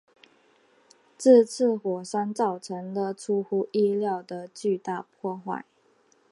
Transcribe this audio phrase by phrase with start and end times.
[1.15, 1.77] 这次山
[2.23, 5.63] 火造成了出乎意料的巨大破坏。